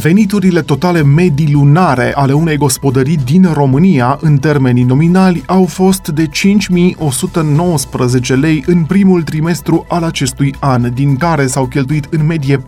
[0.00, 6.26] Veniturile totale medii lunare ale unei gospodării din România, în termenii nominali, au fost de
[6.26, 6.30] 5.119
[8.40, 12.62] lei în primul trimestru al acestui an, din care s-au cheltuit în medie 4.269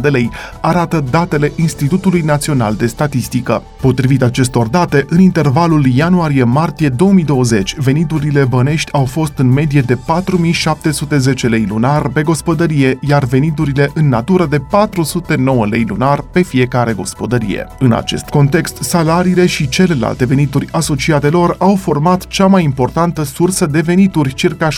[0.00, 0.30] de lei,
[0.60, 3.62] arată datele Institutului Național de Statistică.
[3.80, 10.00] Potrivit acestor date, în intervalul ianuarie-martie 2020, veniturile bănești au fost în medie de 4.710
[11.40, 16.92] lei lunar pe gospodărie, iar veniturile în natură de 400 209 lei lunar pe fiecare
[16.92, 17.66] gospodărie.
[17.78, 23.66] În acest context, salariile și celelalte venituri asociate lor au format cea mai importantă sursă
[23.66, 24.68] de venituri, circa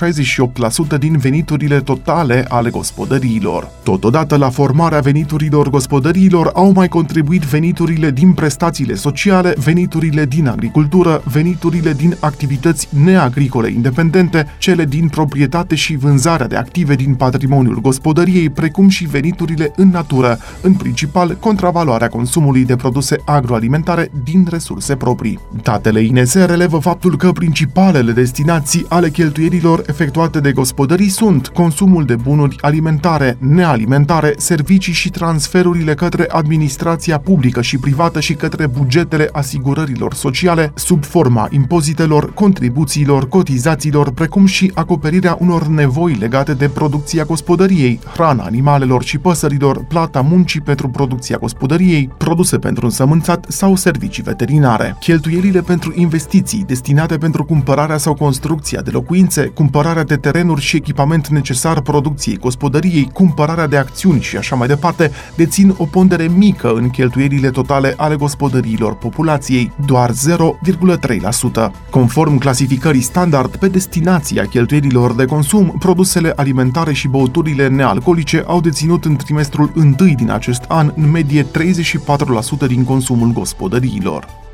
[0.94, 3.70] 68% din veniturile totale ale gospodăriilor.
[3.82, 11.22] Totodată, la formarea veniturilor gospodăriilor au mai contribuit veniturile din prestațiile sociale, veniturile din agricultură,
[11.24, 18.50] veniturile din activități neagricole independente, cele din proprietate și vânzarea de active din patrimoniul gospodăriei,
[18.50, 20.29] precum și veniturile în natură,
[20.60, 25.38] în principal contravaloarea consumului de produse agroalimentare din resurse proprii.
[25.62, 32.16] Datele INS relevă faptul că principalele destinații ale cheltuierilor efectuate de gospodării sunt consumul de
[32.16, 40.14] bunuri alimentare, nealimentare, servicii și transferurile către administrația publică și privată și către bugetele asigurărilor
[40.14, 48.00] sociale sub forma impozitelor, contribuțiilor, cotizațiilor, precum și acoperirea unor nevoi legate de producția gospodăriei,
[48.12, 54.96] hrana animalelor și păsărilor, plata muncii pentru producția gospodăriei, produse pentru însămânțat sau servicii veterinare.
[55.00, 61.28] Cheltuielile pentru investiții destinate pentru cumpărarea sau construcția de locuințe, cumpărarea de terenuri și echipament
[61.28, 66.90] necesar producției gospodăriei, cumpărarea de acțiuni și așa mai departe, dețin o pondere mică în
[66.90, 71.70] cheltuielile totale ale gospodăriilor populației, doar 0,3%.
[71.90, 79.04] Conform clasificării standard pe destinația cheltuielilor de consum, produsele alimentare și băuturile nealcoolice au deținut
[79.04, 81.46] în trimestrul 1 din acest an în medie 34%
[82.66, 84.49] din consumul gospodăriilor.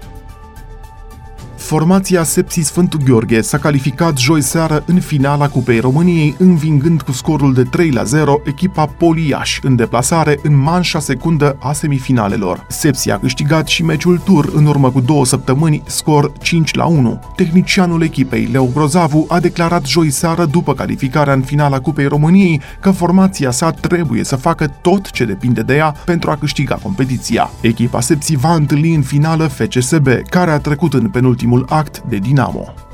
[1.67, 7.55] Formația Sepsi Sfântul Gheorghe s-a calificat joi seară în finala Cupei României, învingând cu scorul
[7.55, 12.67] de 3 la 0 echipa Poliaș în deplasare în manșa secundă a semifinalelor.
[12.69, 17.21] Sepsi a câștigat și meciul tur în urmă cu două săptămâni, scor 5 la 1.
[17.37, 22.91] Tehnicianul echipei, Leo Grozavu, a declarat joi seară după calificarea în finala Cupei României că
[22.91, 27.51] formația sa trebuie să facă tot ce depinde de ea pentru a câștiga competiția.
[27.61, 32.19] Echipa Sepsi va întâlni în finală FCSB, care a trecut în penultimul ultimul act de
[32.19, 32.86] Dinamo.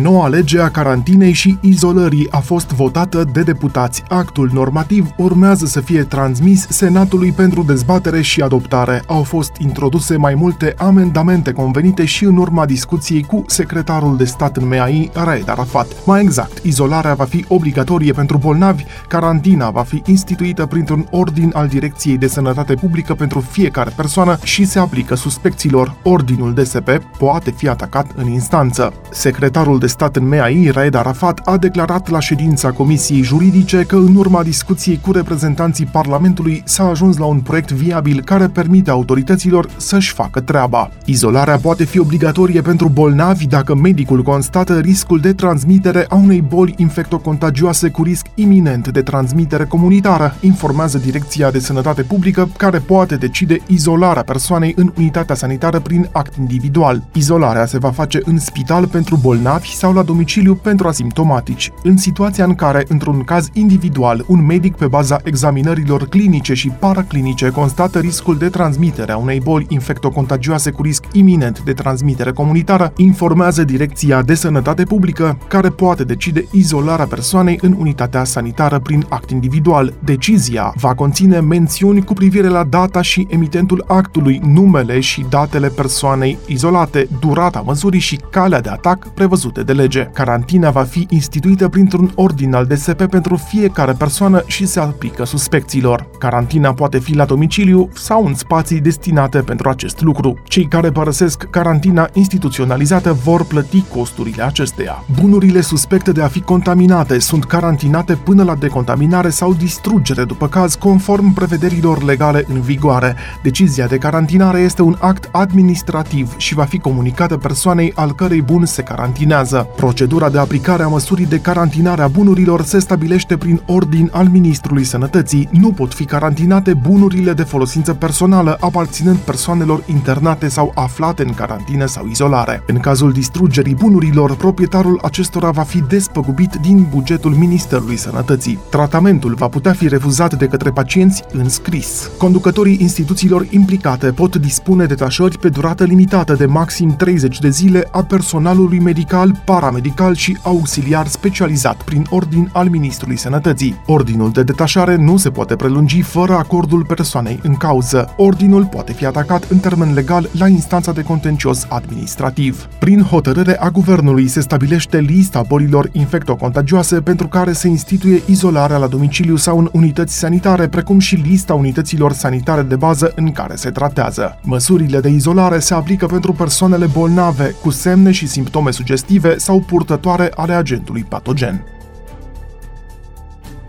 [0.00, 4.02] Noua lege a carantinei și izolării a fost votată de deputați.
[4.08, 9.02] Actul normativ urmează să fie transmis Senatului pentru dezbatere și adoptare.
[9.06, 14.56] Au fost introduse mai multe amendamente convenite și în urma discuției cu secretarul de stat
[14.56, 15.86] în MEAI, Raed Arafat.
[16.04, 21.68] Mai exact, izolarea va fi obligatorie pentru bolnavi, carantina va fi instituită printr-un ordin al
[21.68, 25.94] Direcției de Sănătate Publică pentru fiecare persoană și se aplică suspecților.
[26.02, 28.92] Ordinul DSP poate fi atacat în instanță.
[29.10, 34.16] Secretarul de stat în MEAI, Raed Arafat, a declarat la ședința Comisiei Juridice că în
[34.16, 40.12] urma discuției cu reprezentanții Parlamentului s-a ajuns la un proiect viabil care permite autorităților să-și
[40.12, 40.90] facă treaba.
[41.04, 46.74] Izolarea poate fi obligatorie pentru bolnavi dacă medicul constată riscul de transmitere a unei boli
[46.76, 53.58] infectocontagioase cu risc iminent de transmitere comunitară, informează Direcția de Sănătate Publică, care poate decide
[53.66, 57.02] izolarea persoanei în unitatea sanitară prin act individual.
[57.12, 61.72] Izolarea se va face în spital pentru bolnavi sau la domiciliu pentru asimptomatici.
[61.82, 67.48] În situația în care, într-un caz individual, un medic pe baza examinărilor clinice și paraclinice
[67.48, 73.64] constată riscul de transmitere a unei boli infectocontagioase cu risc iminent de transmitere comunitară, informează
[73.64, 79.94] Direcția de Sănătate Publică, care poate decide izolarea persoanei în unitatea sanitară prin act individual.
[80.04, 86.38] Decizia va conține mențiuni cu privire la data și emitentul actului, numele și datele persoanei
[86.46, 90.08] izolate, durata măsurii și calea de atac prevăzute de lege.
[90.12, 96.06] Carantina va fi instituită printr-un ordin al DSP pentru fiecare persoană și se aplică suspecțiilor.
[96.18, 100.38] Carantina poate fi la domiciliu sau în spații destinate pentru acest lucru.
[100.44, 105.04] Cei care părăsesc carantina instituționalizată vor plăti costurile acesteia.
[105.20, 110.74] Bunurile suspecte de a fi contaminate sunt carantinate până la decontaminare sau distrugere după caz
[110.74, 113.16] conform prevederilor legale în vigoare.
[113.42, 118.64] Decizia de carantinare este un act administrativ și va fi comunicată persoanei al cărei bun
[118.64, 119.68] se carantinează bază.
[119.76, 124.84] Procedura de aplicare a măsurii de carantinare a bunurilor se stabilește prin ordin al Ministrului
[124.84, 125.48] Sănătății.
[125.50, 131.86] Nu pot fi carantinate bunurile de folosință personală aparținând persoanelor internate sau aflate în carantină
[131.86, 132.62] sau izolare.
[132.66, 138.58] În cazul distrugerii bunurilor, proprietarul acestora va fi despăgubit din bugetul Ministerului Sănătății.
[138.70, 142.10] Tratamentul va putea fi refuzat de către pacienți în scris.
[142.18, 148.02] Conducătorii instituțiilor implicate pot dispune detașări pe durată limitată de maxim 30 de zile a
[148.02, 153.80] personalului medical, paramedical și auxiliar specializat prin ordin al Ministrului Sănătății.
[153.86, 158.14] Ordinul de detașare nu se poate prelungi fără acordul persoanei în cauză.
[158.16, 162.68] Ordinul poate fi atacat în termen legal la instanța de contencios administrativ.
[162.78, 168.86] Prin hotărâre a guvernului se stabilește lista bolilor infectocontagioase pentru care se instituie izolarea la
[168.86, 173.70] domiciliu sau în unități sanitare, precum și lista unităților sanitare de bază în care se
[173.70, 174.38] tratează.
[174.42, 180.30] Măsurile de izolare se aplică pentru persoanele bolnave cu semne și simptome sugestive sau purtătoare
[180.34, 181.64] ale agentului patogen.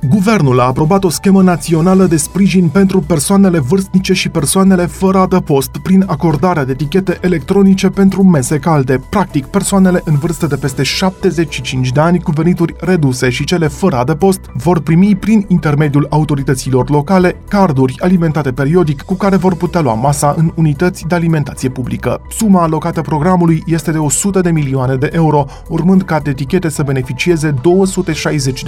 [0.10, 5.70] Guvernul a aprobat o schemă națională de sprijin pentru persoanele vârstnice și persoanele fără adăpost
[5.84, 9.02] prin acordarea de etichete electronice pentru mese calde.
[9.10, 13.96] Practic, persoanele în vârstă de peste 75 de ani cu venituri reduse și cele fără
[13.96, 19.94] adăpost vor primi prin intermediul autorităților locale carduri alimentate periodic cu care vor putea lua
[19.94, 22.22] masa în unități de alimentație publică.
[22.30, 26.84] Suma alocată programului este de 100 de milioane de euro, urmând ca de etichete să
[26.84, 27.54] beneficieze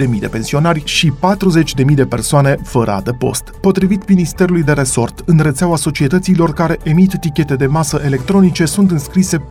[0.06, 3.42] 260.000 de pensionari și 40.000 de persoane fără adăpost.
[3.60, 9.38] Potrivit Ministerului de Resort, în rețeaua societăților care emit tichete de masă electronice sunt înscrise
[9.38, 9.44] 4.000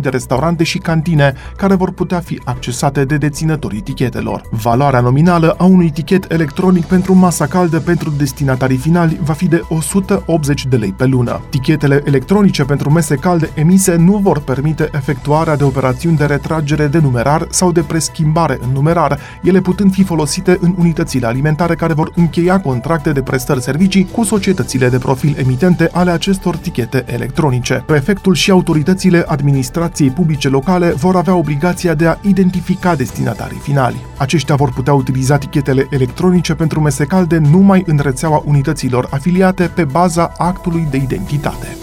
[0.00, 4.42] de restaurante și cantine care vor putea fi accesate de deținătorii tichetelor.
[4.50, 9.62] Valoarea nominală a unui tichet electronic pentru masa caldă pentru destinatarii finali va fi de
[9.68, 11.40] 180 de lei pe lună.
[11.50, 16.98] Tichetele electronice pentru mese calde emise nu vor permite efectuarea de operațiuni de retragere de
[16.98, 21.92] numerar sau de preschimbare în numerar, ele putând fi folosite în unități instituțiile alimentare care
[21.92, 27.82] vor încheia contracte de prestări servicii cu societățile de profil emitente ale acestor tichete electronice.
[27.86, 34.04] Prefectul și autoritățile administrației publice locale vor avea obligația de a identifica destinatarii finali.
[34.18, 39.84] Aceștia vor putea utiliza tichetele electronice pentru mese calde numai în rețeaua unităților afiliate pe
[39.84, 41.76] baza actului de identitate.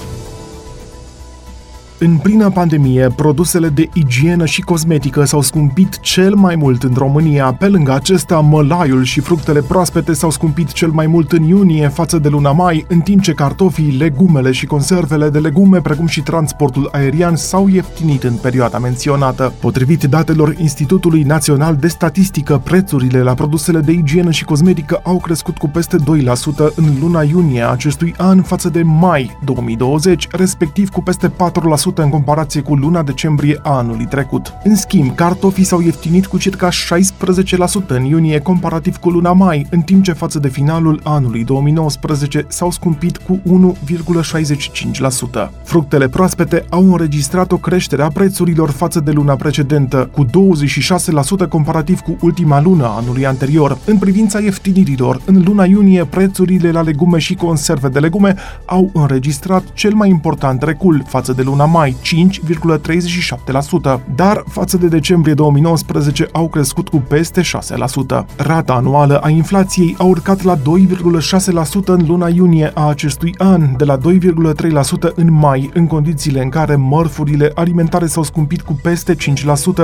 [2.05, 7.53] În plină pandemie, produsele de igienă și cosmetică s-au scumpit cel mai mult în România.
[7.53, 12.17] Pe lângă acesta, mălaiul și fructele proaspete s-au scumpit cel mai mult în iunie față
[12.19, 16.89] de luna mai, în timp ce cartofii, legumele și conservele de legume, precum și transportul
[16.91, 19.53] aerian, s-au ieftinit în perioada menționată.
[19.59, 25.57] Potrivit datelor Institutului Național de Statistică, prețurile la produsele de igienă și cosmetică au crescut
[25.57, 26.01] cu peste 2%
[26.75, 32.61] în luna iunie acestui an față de mai 2020, respectiv cu peste 4% în comparație
[32.61, 34.53] cu luna decembrie a anului trecut.
[34.63, 36.71] În schimb, cartofii s-au ieftinit cu circa 16%
[37.87, 42.71] în iunie comparativ cu luna mai, în timp ce față de finalul anului 2019 s-au
[42.71, 43.41] scumpit cu
[45.35, 45.49] 1,65%.
[45.63, 50.29] Fructele proaspete au înregistrat o creștere a prețurilor față de luna precedentă, cu 26%
[51.49, 53.77] comparativ cu ultima lună a anului anterior.
[53.85, 58.35] În privința ieftinirilor, în luna iunie prețurile la legume și conserve de legume
[58.65, 65.33] au înregistrat cel mai important recul față de luna mai 5,37%, dar față de decembrie
[65.33, 67.45] 2019 au crescut cu peste 6%.
[68.35, 70.61] Rata anuală a inflației a urcat la 2,6%
[71.85, 74.01] în luna iunie a acestui an, de la 2,3%
[75.15, 79.17] în mai, în condițiile în care mărfurile alimentare s-au scumpit cu peste 5%,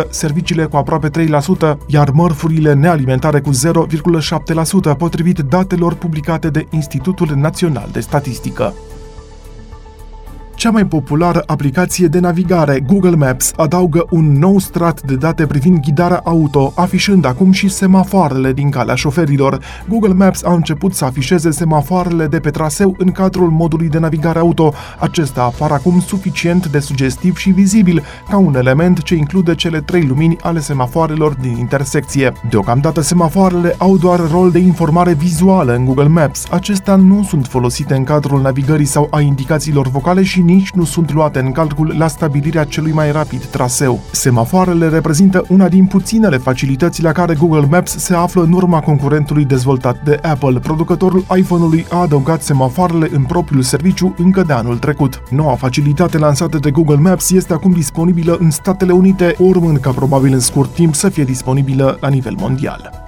[0.10, 3.50] serviciile cu aproape 3%, iar mărfurile nealimentare cu
[4.94, 8.74] 0,7%, potrivit datelor publicate de Institutul Național de Statistică.
[10.60, 15.80] Cea mai populară aplicație de navigare, Google Maps, adaugă un nou strat de date privind
[15.80, 19.60] ghidarea auto, afișând acum și semafoarele din calea șoferilor.
[19.90, 24.40] Google Maps a început să afișeze semafoarele de pe traseu în cadrul modului de navigare
[24.40, 24.74] auto.
[25.00, 30.04] Acesta apar acum suficient de sugestiv și vizibil, ca un element ce include cele trei
[30.04, 32.34] lumini ale semafoarelor din intersecție.
[32.50, 36.48] Deocamdată semafoarele au doar rol de informare vizuală în Google Maps.
[36.52, 41.14] Acestea nu sunt folosite în cadrul navigării sau a indicațiilor vocale și nici nu sunt
[41.14, 44.00] luate în calcul la stabilirea celui mai rapid traseu.
[44.12, 49.46] Semafoarele reprezintă una din puținele facilități la care Google Maps se află în urma concurentului
[49.46, 50.60] dezvoltat de Apple.
[50.60, 55.22] Producătorul iPhone-ului a adăugat semafoarele în propriul serviciu încă de anul trecut.
[55.30, 60.34] Noua facilitate lansată de Google Maps este acum disponibilă în Statele Unite, urmând ca probabil
[60.34, 62.99] în scurt timp să fie disponibilă la nivel mondial.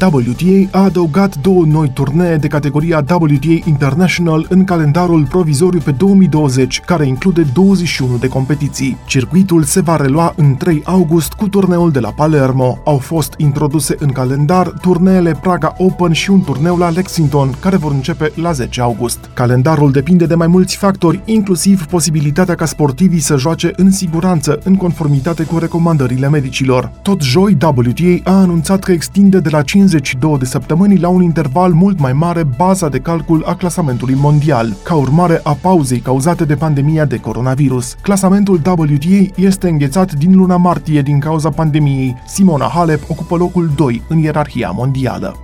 [0.00, 6.80] WTA a adăugat două noi turnee de categoria WTA International în calendarul provizoriu pe 2020,
[6.80, 8.96] care include 21 de competiții.
[9.06, 12.78] Circuitul se va relua în 3 august cu turneul de la Palermo.
[12.84, 17.92] Au fost introduse în calendar turneele Praga Open și un turneu la Lexington, care vor
[17.92, 19.30] începe la 10 august.
[19.34, 24.74] Calendarul depinde de mai mulți factori, inclusiv posibilitatea ca sportivii să joace în siguranță, în
[24.74, 26.92] conformitate cu recomandările medicilor.
[27.02, 31.72] Tot joi, WTA a anunțat că extinde de la 52 de săptămâni la un interval
[31.72, 36.54] mult mai mare baza de calcul a clasamentului mondial, ca urmare a pauzei cauzate de
[36.54, 37.96] pandemia de coronavirus.
[38.02, 42.16] Clasamentul WTA este înghețat din luna martie din cauza pandemiei.
[42.26, 45.36] Simona Halep ocupă locul 2 în ierarhia mondială.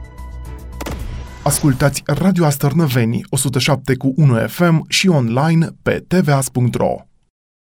[1.43, 7.14] Ascultați Radio Astărnăveni 107 cu 1 FM și online pe tvas.ro.